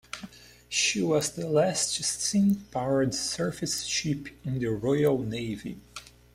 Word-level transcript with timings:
She 0.67 0.99
was 1.03 1.29
the 1.31 1.47
last 1.47 1.93
steam 2.03 2.65
powered 2.71 3.13
surface 3.13 3.83
ship 3.83 4.29
in 4.43 4.57
the 4.57 4.65
Royal 4.71 5.19
Navy. 5.19 5.77